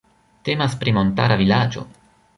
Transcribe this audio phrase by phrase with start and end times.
[0.47, 1.89] Temas pri montara vilaĝo.